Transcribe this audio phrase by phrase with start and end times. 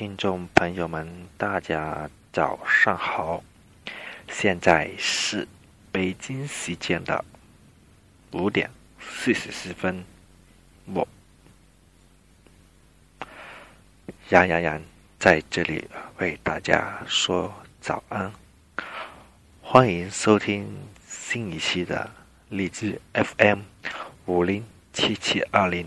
[0.00, 1.06] 听众朋友们，
[1.36, 3.44] 大家早上好！
[4.30, 5.46] 现在是
[5.92, 7.22] 北京时间的
[8.30, 10.02] 五点四十四分，
[10.86, 11.06] 我
[14.30, 14.82] 杨洋洋
[15.18, 15.86] 在这里
[16.16, 18.32] 为大家说早安，
[19.60, 20.66] 欢迎收听
[21.06, 22.10] 新一期的
[22.48, 23.58] 励志 FM
[24.24, 24.64] 五零
[24.94, 25.86] 七七二零，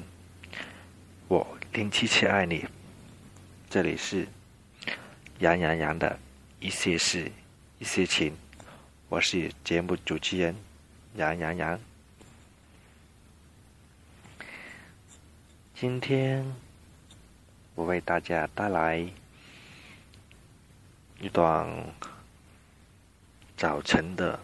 [1.27, 2.63] 我零七七爱你。
[3.73, 4.27] 这里是
[5.39, 6.19] 杨洋洋的
[6.59, 7.31] 一些事，
[7.79, 8.31] 一些情，
[9.09, 10.55] 我是节目主持人
[11.15, 11.79] 杨洋洋。
[15.73, 16.45] 今天
[17.73, 19.03] 我为大家带来
[21.19, 21.67] 一段
[23.57, 24.39] 早晨的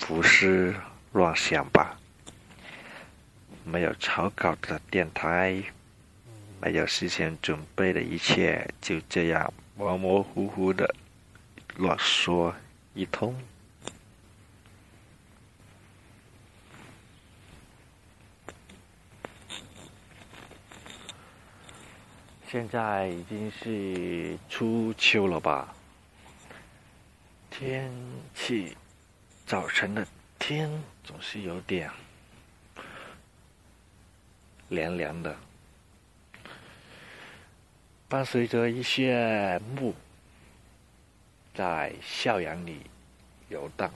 [0.00, 0.74] 胡思
[1.12, 1.96] 乱想吧，
[3.64, 5.62] 没有草稿的电台。
[6.64, 10.94] 没有事先准备的一切，就这样模模糊糊的
[11.74, 12.54] 乱说
[12.94, 13.36] 一通。
[22.48, 25.74] 现在已经是初秋了吧？
[27.50, 27.90] 天
[28.36, 28.76] 气
[29.44, 30.06] 早晨的
[30.38, 30.70] 天
[31.02, 31.90] 总是有点
[34.68, 35.36] 凉凉的。
[38.12, 39.94] 伴随着一些木
[41.54, 42.82] 在校园里
[43.48, 43.90] 游荡，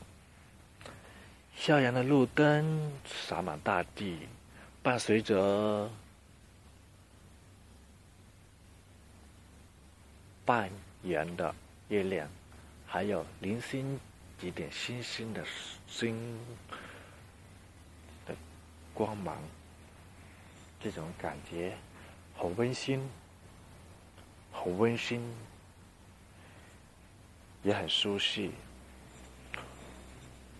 [1.55, 4.27] 校园的路灯洒满大地，
[4.83, 5.91] 伴随着
[10.47, 10.70] 半
[11.03, 11.55] 圆的
[11.89, 12.27] 月亮，
[12.87, 14.00] 还有零星
[14.39, 15.44] 几点星星的
[15.87, 16.17] 星
[18.25, 18.34] 的
[18.94, 19.37] 光芒，
[20.83, 21.77] 这种感觉
[22.34, 23.06] 好温馨。
[24.62, 25.22] 很温馨，
[27.62, 28.50] 也很舒适。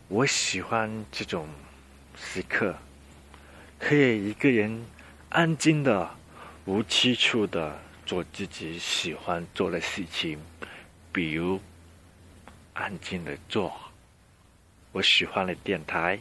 [0.09, 1.49] 我喜欢这种
[2.17, 2.77] 时刻，
[3.79, 4.87] 可以一个人
[5.31, 6.11] 安静的、
[6.65, 10.39] 无拘束的做自己喜欢做的事情，
[11.13, 11.61] 比如
[12.75, 13.75] 安静的做
[14.93, 16.21] 我喜欢的电台。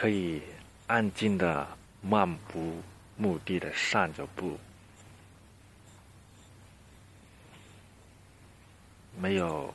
[0.00, 0.40] 可以
[0.86, 2.80] 安静的漫无
[3.18, 4.58] 目的的散着步，
[9.20, 9.74] 没有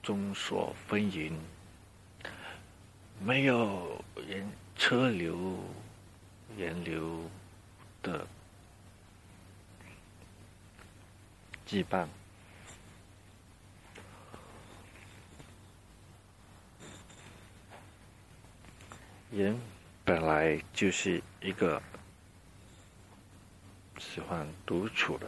[0.00, 1.32] 众所纷纭，
[3.20, 5.58] 没有人车流
[6.56, 7.28] 人流
[8.00, 8.24] 的
[11.66, 12.06] 羁绊。
[19.30, 19.60] 人
[20.06, 21.82] 本来就是一个
[23.98, 25.26] 喜欢独处的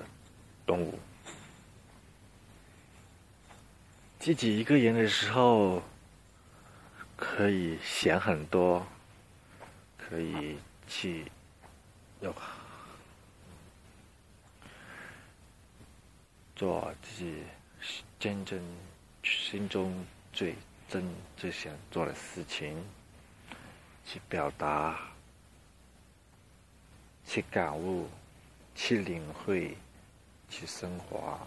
[0.65, 0.99] 动物，
[4.19, 5.83] 自己一个人的时候
[7.15, 8.87] 可以想很多，
[9.99, 10.57] 可以
[10.89, 11.31] 去
[12.21, 12.35] 有
[16.57, 17.43] 做自己
[18.19, 18.59] 真正
[19.23, 19.95] 心中
[20.33, 20.55] 最
[20.89, 21.05] 真
[21.37, 22.83] 最想做的事情。
[24.13, 24.99] 去表达，
[27.25, 28.11] 去感悟，
[28.75, 29.77] 去领会，
[30.49, 31.39] 去升华。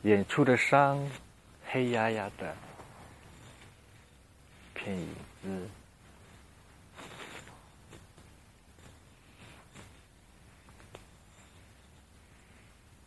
[0.00, 0.98] 远处的山，
[1.66, 2.56] 黑压压的，
[4.72, 5.68] 片影子。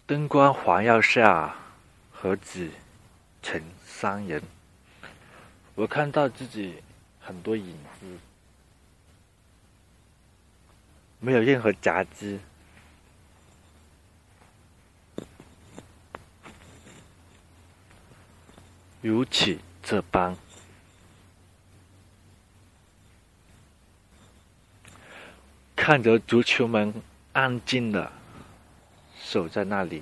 [0.06, 1.56] 灯光环绕下，
[2.12, 2.70] 何止
[3.42, 4.44] 成三人？
[5.78, 6.82] 我看到自己
[7.20, 8.08] 很多影子，
[11.20, 12.40] 没有任何杂质，
[19.02, 20.36] 如此这般，
[25.76, 26.92] 看着足球们
[27.34, 28.12] 安静的
[29.16, 30.02] 守在那里。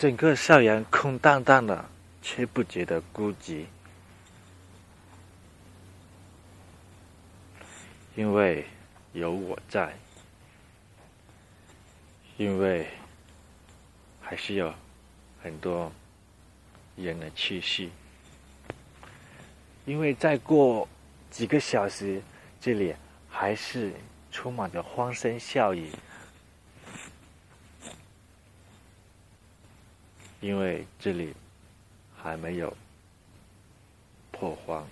[0.00, 1.84] 整个校园空荡荡的，
[2.22, 3.66] 却不觉得孤寂，
[8.16, 8.64] 因为
[9.12, 9.94] 有我在，
[12.38, 12.88] 因为
[14.22, 14.72] 还是有
[15.42, 15.92] 很多
[16.96, 17.90] 人的气息，
[19.84, 20.88] 因为再过
[21.30, 22.22] 几个小时，
[22.58, 22.94] 这里
[23.28, 23.92] 还是
[24.32, 25.90] 充满着欢声笑语，
[30.40, 31.34] 因为这里
[32.16, 32.74] 还没有
[34.30, 34.88] 破荒。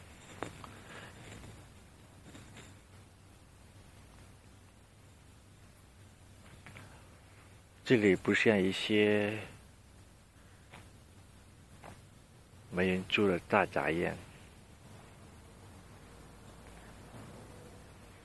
[7.82, 9.38] 这里不像一些
[12.70, 14.14] 没人住的大杂院，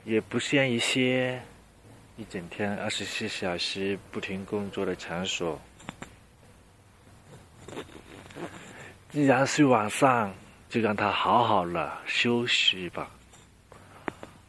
[0.03, 1.41] 也不像一些
[2.17, 5.61] 一整天二十四小时不停工作的场所。
[9.13, 10.33] 既然是晚上，
[10.67, 13.11] 就让他好好的休息吧，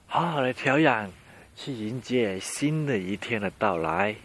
[0.07, 1.13] 好好的调养，
[1.55, 4.17] 去迎接新的一天的到来。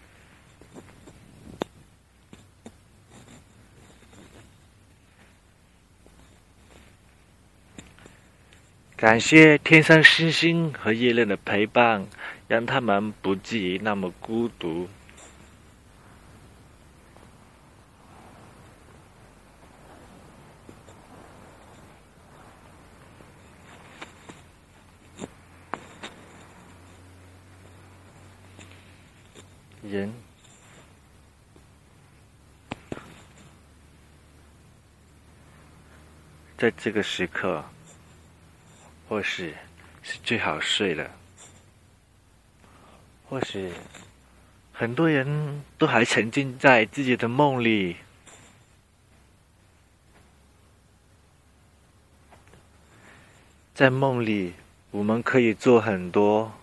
[8.96, 12.08] 感谢天上星星和月亮的陪伴，
[12.48, 14.88] 让他们不至于那么孤独。
[29.90, 30.14] 人
[36.58, 37.66] 在这个时刻。
[39.08, 39.56] 或许
[40.04, 41.10] 是最好睡了，
[43.28, 43.74] 或许
[44.72, 47.98] 很多人都还沉浸在自己的梦里，
[53.74, 54.54] 在梦里
[54.92, 56.54] 我们可以做很多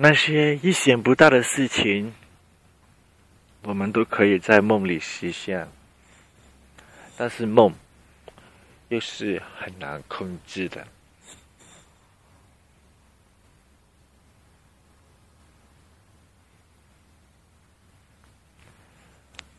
[0.00, 2.14] 那些意想不到的事情，
[3.62, 5.68] 我们都可以在梦里实现，
[7.16, 7.74] 但是梦。
[8.90, 10.86] 又是很难控制的。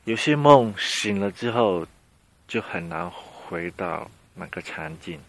[0.06, 1.86] 有些梦醒了之后，
[2.48, 5.22] 就很难回到那个场景。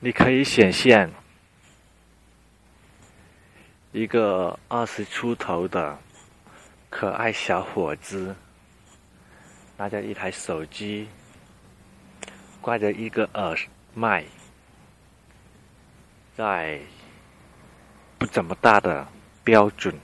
[0.00, 1.10] 你可以想象
[3.90, 5.98] 一个二十出头的。
[6.90, 8.34] 可爱小伙子
[9.76, 11.06] 拿着一台手机，
[12.62, 13.54] 挂着一个耳
[13.92, 14.24] 麦，
[16.34, 16.80] 在
[18.16, 19.06] 不怎么大的
[19.44, 19.94] 标准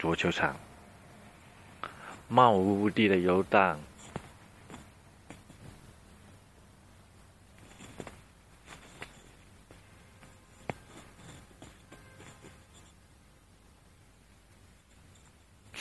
[0.00, 0.56] 足球场
[2.26, 3.78] 漫无目的的游荡。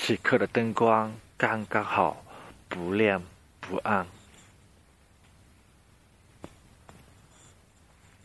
[0.03, 2.25] 此刻的灯光刚刚好，
[2.67, 3.21] 不亮
[3.59, 4.07] 不暗。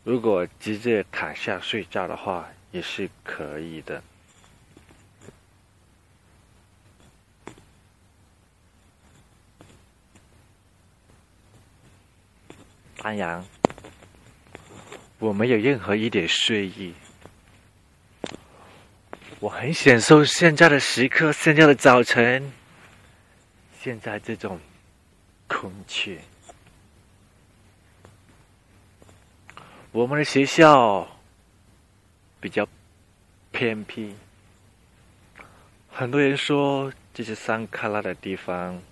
[0.02, 4.02] 如果直接躺下睡觉的话，也是可以的。
[12.96, 13.44] 当然，
[15.18, 16.94] 我没有任何一点睡意。
[19.46, 22.52] 我很享受现在的时刻，现在的早晨，
[23.80, 24.58] 现在这种
[25.46, 26.18] 空气。
[29.92, 31.06] 我们的学校
[32.40, 32.66] 比较
[33.52, 34.16] 偏僻，
[35.92, 38.82] 很多人说这是山卡拉的地方。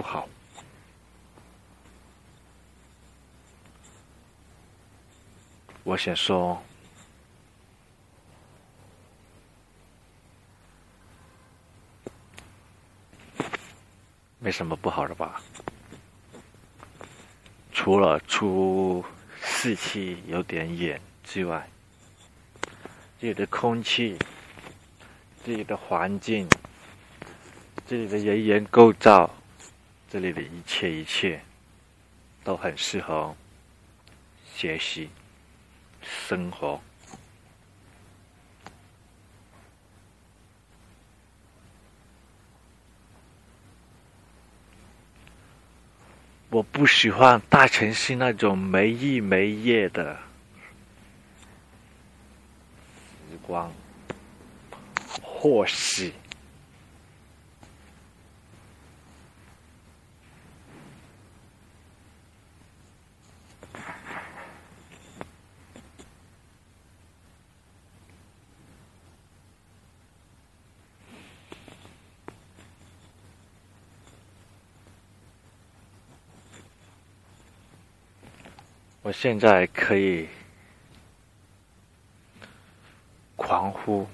[0.00, 0.26] 不好，
[5.84, 6.62] 我想说，
[14.38, 15.42] 没什么不好的吧？
[17.70, 19.04] 除了出
[19.42, 21.68] 四气有点远之外，
[23.18, 24.16] 这里的空气、
[25.44, 26.48] 这里的环境、
[27.86, 29.30] 这里的人员构造。
[30.10, 31.40] 这里的一切一切
[32.42, 33.32] 都很适合
[34.52, 35.08] 学习、
[36.02, 36.80] 生活。
[46.48, 50.18] 我不喜欢大城市那种没日没夜的
[53.30, 53.72] 时光，
[55.22, 56.12] 或许。
[79.10, 80.28] 我现在可以
[83.34, 84.06] 狂呼，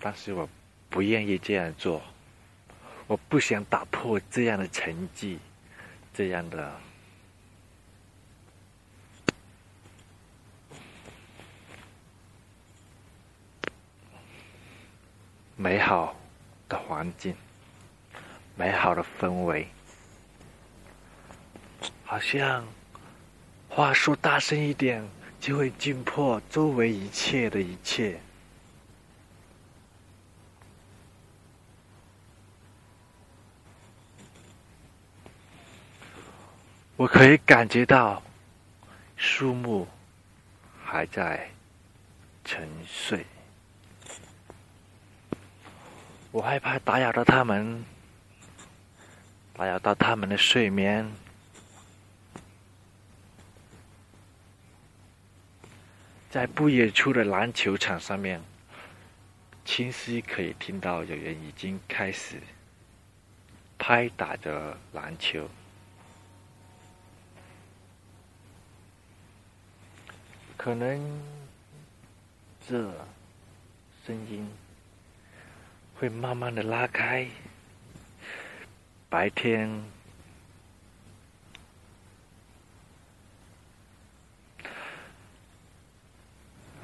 [0.00, 0.48] 但是我
[0.90, 2.02] 不愿意这样做。
[3.06, 5.38] 我不想打破这样的成绩，
[6.12, 6.72] 这样的
[15.54, 16.16] 美好
[16.68, 17.36] 的环境，
[18.56, 19.68] 美好的氛围，
[22.04, 22.66] 好像
[23.74, 25.04] 话说大声一点，
[25.40, 28.20] 就会惊破周围一切的一切。
[36.94, 38.22] 我可以感觉到
[39.16, 39.88] 树木
[40.84, 41.50] 还在
[42.44, 43.26] 沉睡，
[46.30, 47.84] 我害怕打扰到他们，
[49.52, 51.10] 打扰到他们的睡眠。
[56.34, 58.42] 在不远处的篮球场上面，
[59.64, 62.40] 清晰可以听到有人已经开始
[63.78, 65.48] 拍打着篮球。
[70.56, 71.22] 可能
[72.68, 72.92] 这
[74.04, 74.50] 声音
[75.94, 77.28] 会慢慢的拉开
[79.08, 79.84] 白天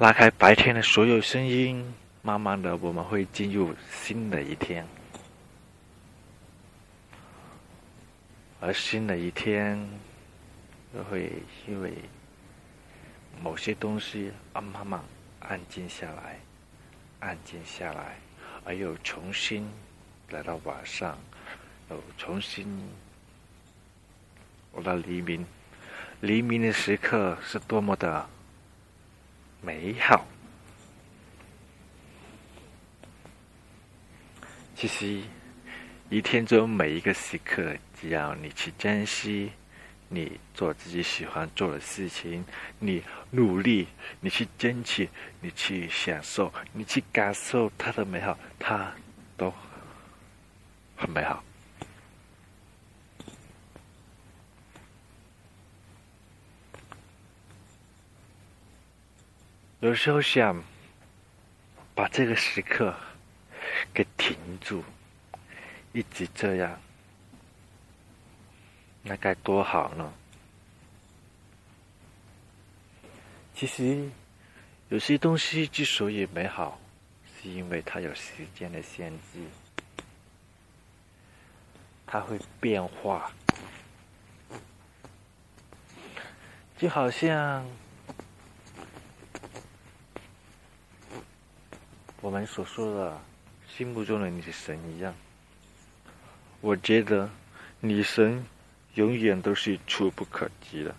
[0.01, 1.85] 拉开白天的所有声音，
[2.23, 4.83] 慢慢的我们会进入新的一天，
[8.59, 9.79] 而新的一天
[11.07, 11.31] 会
[11.67, 11.93] 因为。
[13.43, 14.99] 某些东西啊，慢慢
[15.39, 16.39] 安静下来，
[17.19, 18.17] 安静下来，
[18.65, 19.69] 而又重新
[20.31, 21.15] 来到晚上，
[21.91, 22.67] 又重新
[24.71, 25.45] 我到黎明，
[26.21, 28.27] 黎明的时刻是多么的
[29.61, 30.25] 美好。
[34.75, 35.21] 其实，
[36.09, 39.51] 一天中每一个时刻，只要你去珍惜。
[40.13, 42.43] 你做自己喜欢做的事情，
[42.79, 43.87] 你努力，
[44.19, 48.91] 你去争取，你去享受，你去感受它的美好，它
[49.37, 49.53] 都
[50.97, 51.41] 很美好。
[59.81, 60.63] 有时候想
[61.95, 62.95] 把这个时刻
[63.91, 64.83] 给停住，
[65.91, 66.79] 一直这样。
[69.01, 70.13] 那该多好呢！
[73.55, 74.07] 其实，
[74.89, 76.79] 有些东西之所以美好，
[77.41, 79.39] 是因为它有时间的限制，
[82.05, 83.31] 它会变化，
[86.77, 87.65] 就好像
[92.21, 93.21] 我们所说的
[93.67, 95.13] 心目中的女神一样。
[96.61, 97.29] 我觉得
[97.79, 98.45] 女神。
[98.95, 100.93] 永远都是触不可及的，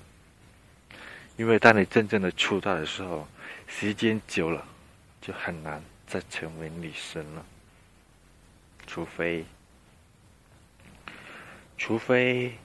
[1.36, 3.28] 因为当你真正的出道的时候，
[3.66, 4.66] 时间久了，
[5.20, 7.44] 就很难再成为女神了。
[8.86, 9.44] 除非，
[11.76, 12.56] 除非，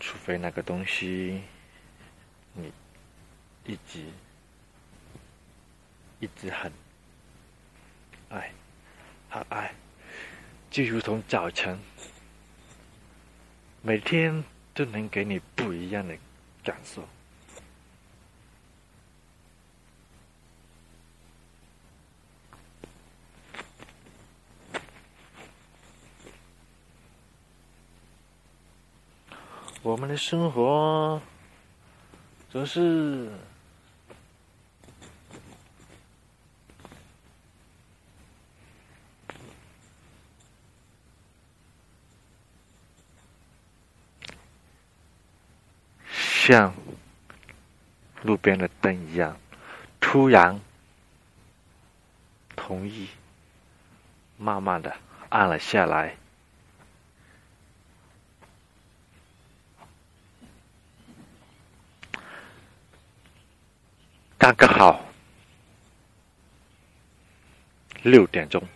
[0.00, 1.42] 除非那个东西，
[2.54, 2.72] 你
[3.66, 4.02] 一直
[6.20, 6.72] 一直很
[8.28, 8.52] 爱，
[9.30, 9.72] 很爱。
[10.70, 11.78] 就如同早晨，
[13.82, 14.42] 每天
[14.74, 16.16] 都能给你不一样的
[16.64, 17.06] 感受。
[29.82, 31.22] 我们的生活
[32.50, 33.30] 总是。
[46.48, 46.72] 像
[48.22, 49.38] 路边的灯一样，
[50.00, 50.58] 突然
[52.56, 53.06] 同意，
[54.38, 54.96] 慢慢的
[55.28, 56.16] 暗了下来，
[64.38, 65.04] 刚刚好
[68.02, 68.66] 六点钟，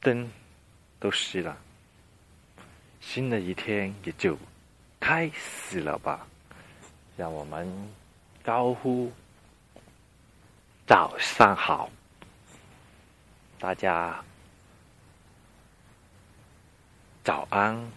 [0.00, 0.30] 灯
[1.00, 1.58] 都熄了。
[3.06, 4.36] 新的一天也就
[4.98, 6.26] 开始了吧，
[7.16, 7.70] 让我们
[8.42, 9.12] 高呼
[10.84, 11.90] 早上好，
[13.60, 14.24] 大家
[17.22, 17.88] 早安，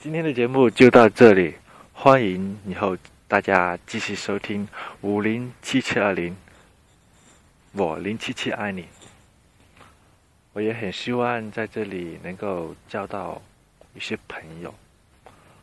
[0.00, 1.54] 今天的节目就到这里，
[1.92, 2.96] 欢迎以后
[3.28, 4.66] 大家继续收听
[5.02, 6.36] 五零七七二零，
[7.72, 8.88] 我零七七爱你。
[10.52, 13.40] 我也很希望在这里能够交到
[13.94, 14.74] 一些朋友，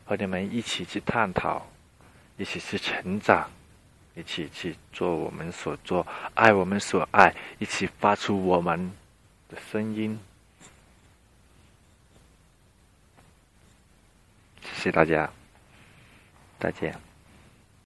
[0.04, 1.66] 和你们一起去探讨，
[2.38, 3.50] 一起去成长，
[4.14, 8.90] 一起去做我们所做，爱我们所爱，一起发出我们
[9.48, 10.18] 的声音。
[14.62, 15.30] 谢谢大家，
[16.58, 17.07] 再见。